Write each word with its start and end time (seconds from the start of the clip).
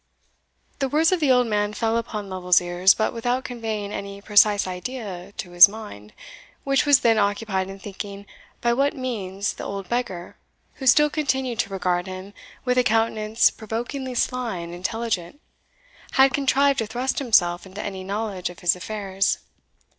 The 0.79 0.89
words 0.89 1.11
of 1.11 1.19
the 1.19 1.29
old 1.31 1.45
man 1.45 1.73
fell 1.73 1.95
upon 1.95 2.27
Lovel's 2.27 2.59
ears, 2.59 2.95
but 2.95 3.13
without 3.13 3.43
conveying 3.43 3.91
any 3.93 4.19
precise 4.19 4.65
idea 4.65 5.31
to 5.37 5.51
his 5.51 5.69
mind, 5.69 6.13
which 6.63 6.87
was 6.87 7.01
then 7.01 7.19
occupied 7.19 7.69
in 7.69 7.77
thinking 7.77 8.25
by 8.61 8.73
what 8.73 8.95
means 8.95 9.53
the 9.53 9.63
old 9.63 9.87
beggar, 9.89 10.37
who 10.77 10.87
still 10.87 11.11
continued 11.11 11.59
to 11.59 11.69
regard 11.69 12.07
him 12.07 12.33
with 12.65 12.79
a 12.79 12.83
countenance 12.83 13.51
provokingly 13.51 14.15
sly 14.15 14.57
and 14.57 14.73
intelligent, 14.73 15.39
had 16.13 16.33
contrived 16.33 16.79
to 16.79 16.87
thrust 16.87 17.19
himself 17.19 17.67
into 17.67 17.79
any 17.83 18.03
knowledge 18.03 18.49
of 18.49 18.57
his 18.61 18.75
affairs. 18.75 19.37